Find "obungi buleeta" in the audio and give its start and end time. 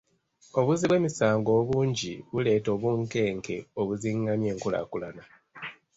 1.61-2.69